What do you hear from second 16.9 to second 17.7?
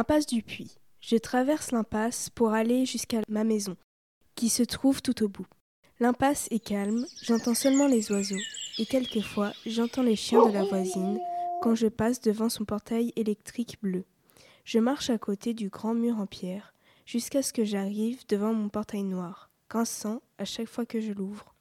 jusqu'à ce que